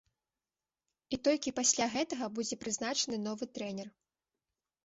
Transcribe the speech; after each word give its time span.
І 1.17 1.19
толькі 1.27 1.53
пасля 1.59 1.85
гэтага 1.97 2.31
будзе 2.39 2.55
прызначаны 2.65 3.17
новы 3.27 3.43
трэнер. 3.59 3.87